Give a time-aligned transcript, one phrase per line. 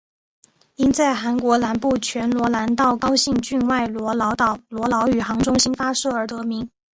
[0.77, 6.67] 因在韩国南部全罗南道高兴郡外罗老岛罗老宇航中心发射而得名。